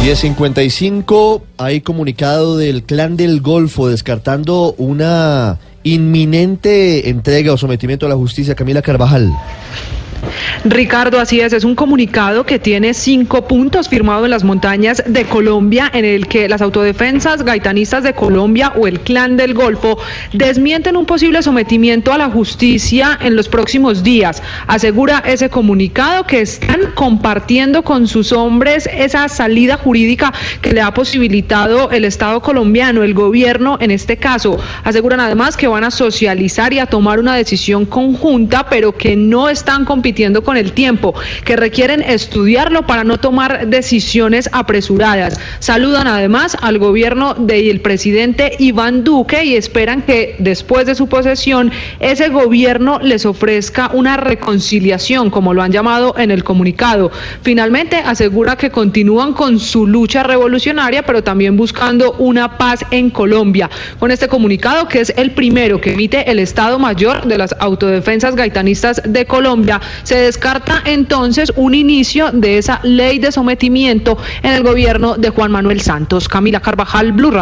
[0.00, 8.16] 10.55, hay comunicado del Clan del Golfo descartando una inminente entrega o sometimiento a la
[8.16, 8.54] justicia.
[8.54, 9.30] Camila Carvajal.
[10.64, 15.24] Ricardo, así es, es un comunicado que tiene cinco puntos firmado en las montañas de
[15.24, 19.98] Colombia en el que las autodefensas gaitanistas de Colombia o el clan del Golfo
[20.32, 24.42] desmienten un posible sometimiento a la justicia en los próximos días.
[24.66, 30.92] Asegura ese comunicado que están compartiendo con sus hombres esa salida jurídica que le ha
[30.92, 34.58] posibilitado el Estado colombiano, el gobierno en este caso.
[34.84, 39.48] Aseguran además que van a socializar y a tomar una decisión conjunta, pero que no
[39.48, 45.38] están compitiendo con el tiempo, que requieren estudiarlo para no tomar decisiones apresuradas.
[45.58, 51.72] Saludan además al gobierno del presidente Iván Duque y esperan que después de su posesión
[51.98, 57.10] ese gobierno les ofrezca una reconciliación, como lo han llamado en el comunicado.
[57.42, 63.70] Finalmente asegura que continúan con su lucha revolucionaria, pero también buscando una paz en Colombia.
[63.98, 68.34] Con este comunicado, que es el primero que emite el Estado Mayor de las Autodefensas
[68.34, 74.62] Gaitanistas de Colombia, se descarta entonces un inicio de esa ley de sometimiento en el
[74.62, 76.28] gobierno de Juan Manuel Santos.
[76.28, 77.40] Camila Carvajal, Blue Radio.